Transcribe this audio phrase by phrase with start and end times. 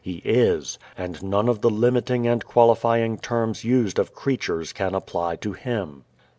[0.03, 5.35] He is, and none of the limiting and qualifying terms used of creatures can apply
[5.35, 6.05] to Him.